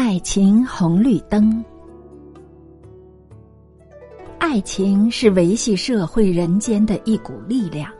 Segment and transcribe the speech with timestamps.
[0.00, 1.64] 爱情红绿灯。
[4.38, 7.90] 爱情是维系社会人间的一股力量。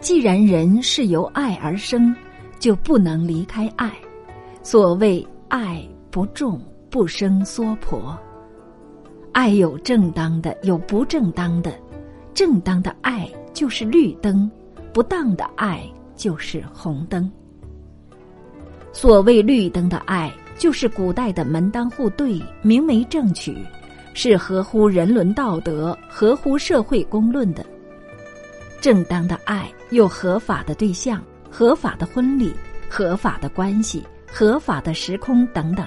[0.00, 2.16] 既然人是由爱而生，
[2.58, 3.92] 就不能离开爱。
[4.62, 8.18] 所谓爱不重，不生娑婆。
[9.32, 11.78] 爱有正当的，有不正当的。
[12.32, 14.50] 正当的爱就是绿灯，
[14.94, 15.84] 不当的爱
[16.16, 17.30] 就是红灯。
[18.94, 23.56] 所谓绿灯的爱，就是古代的门当户对、明媒正娶，
[24.12, 27.64] 是合乎人伦道德、合乎社会公论的。
[28.80, 32.54] 正当的爱有合法的对象、合法的婚礼、
[32.88, 35.86] 合法的关系、合法的时空等等，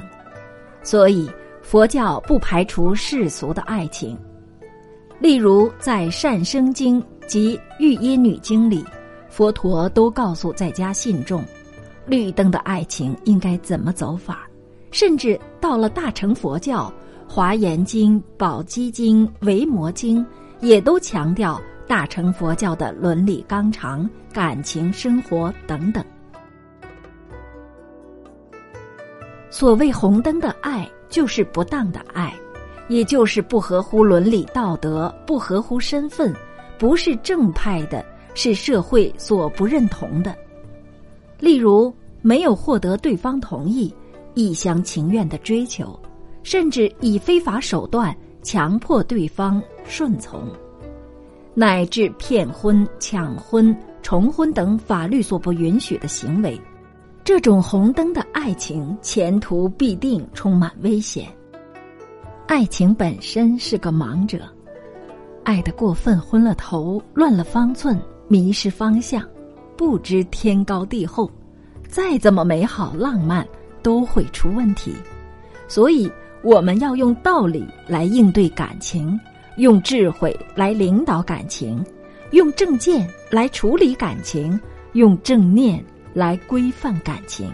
[0.83, 1.29] 所以
[1.61, 4.17] 佛教不排除世俗的爱情。
[5.19, 8.83] 例如，在《善生经》及《玉耶女经》里，
[9.29, 11.43] 佛陀都告诉在家信众，
[12.05, 14.46] 绿灯的爱情应该怎么走法。
[14.91, 16.91] 甚至到了大乘佛教，
[17.31, 20.23] 《华严经》《宝积经》《维摩经》
[20.61, 21.61] 也都强调。
[21.87, 26.03] 大乘佛教的伦理纲常、感情生活等等。
[29.49, 32.35] 所谓红灯的爱，就是不当的爱，
[32.89, 36.35] 也就是不合乎伦理道德、不合乎身份、
[36.77, 40.35] 不是正派的，是社会所不认同的。
[41.39, 43.95] 例如，没有获得对方同意，
[44.37, 45.99] 一厢情愿的追求，
[46.43, 50.47] 甚至以非法手段强迫对方顺从。
[51.55, 56.61] 乃至骗婚、抢婚、重婚等法律所不允许的行为，
[57.23, 61.27] 这种红灯的爱情前途必定充满危险。
[62.45, 64.43] 爱情本身是个盲者，
[65.43, 69.27] 爱得过分昏了头、乱了方寸、迷失方向，
[69.75, 71.27] 不知天高地厚，
[71.89, 73.43] 再怎么美好浪漫
[73.87, 74.93] 都会出问题。
[75.69, 76.11] 所以，
[76.41, 79.17] 我们要用道理来应对感情。
[79.55, 81.81] 用智慧来领导感情，
[82.31, 84.59] 用正见来处理感情，
[84.91, 85.81] 用正念
[86.13, 87.49] 来规范感情。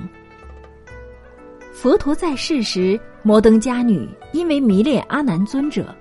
[1.71, 5.95] 佛陀在世时，摩登伽女因为迷恋阿难尊者，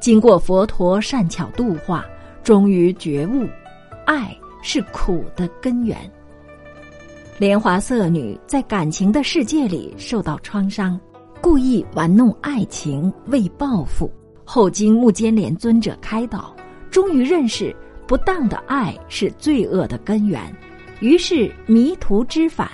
[0.00, 2.06] 经过佛陀善巧度化，
[2.44, 3.46] 终于觉悟，
[4.06, 5.98] 爱是苦的根源。
[7.38, 11.00] 莲华色女在感情的世界里受到创伤，
[11.40, 14.10] 故意玩弄爱情为报复。
[14.44, 16.54] 后经目犍连尊者开导，
[16.90, 17.74] 终于认识
[18.06, 20.40] 不当的爱是罪恶的根源，
[21.00, 22.70] 于是迷途知返。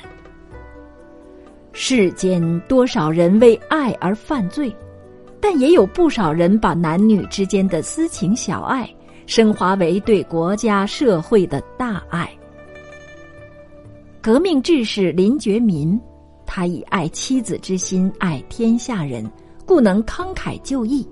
[1.73, 4.75] 世间多少人为爱而犯罪，
[5.41, 8.89] 但也有不少人把男女之间的私情小爱
[9.27, 12.29] 升华为对国家社会的大爱。
[14.21, 15.99] 革命志士林觉民，
[16.45, 19.25] 他以爱妻子之心爱天下人，
[19.65, 21.07] 故能慷慨就义。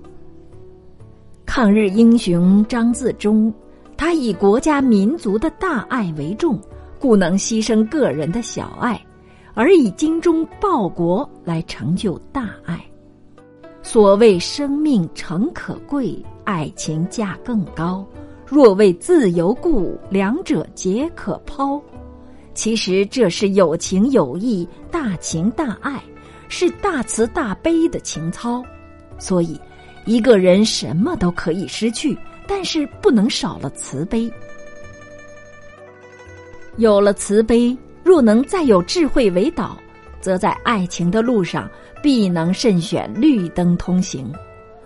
[1.45, 3.51] 抗日英雄张自忠，
[3.95, 6.59] 他以国家民族的大爱为重，
[6.99, 9.01] 故能牺牲个人的小爱，
[9.53, 12.83] 而以精忠报国来成就大爱。
[13.81, 18.05] 所谓生命诚可贵，爱情价更高。
[18.45, 21.81] 若为自由故，两者皆可抛。
[22.57, 26.01] 其实这是有情有义、大情大爱，
[26.49, 28.63] 是大慈大悲的情操。
[29.19, 29.57] 所以。
[30.07, 32.17] 一个人什么都可以失去，
[32.47, 34.31] 但是不能少了慈悲。
[36.77, 39.77] 有了慈悲，若能再有智慧为导，
[40.21, 41.69] 则在爱情的路上
[42.01, 44.31] 必能慎选绿灯通行；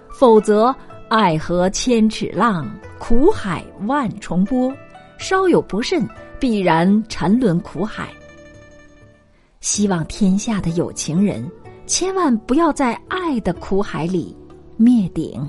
[0.10, 0.76] 否则，
[1.08, 2.68] 爱河千尺浪，
[2.98, 4.74] 苦海万重波，
[5.20, 6.04] 稍有不慎，
[6.42, 8.10] 必然沉沦苦海。
[9.60, 11.48] 希望天下的有情人，
[11.86, 14.36] 千万不要在爱的苦海里。
[14.76, 15.40] 灭顶。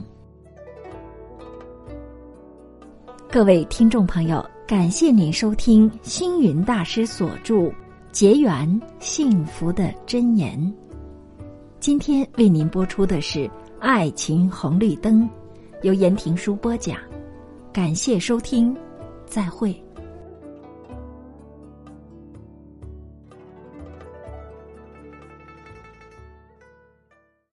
[3.31, 7.55] 各位听众朋友，感谢您收听星云大师所著
[8.11, 10.59] 《结缘幸福的箴言》。
[11.81, 13.38] 今天为您播出的是
[13.81, 15.23] 《爱情红绿灯》，
[15.81, 16.99] 由言庭书播讲。
[17.73, 18.77] 感谢收听，
[19.25, 19.75] 再会。